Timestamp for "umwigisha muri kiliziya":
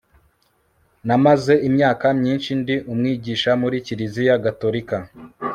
2.91-4.35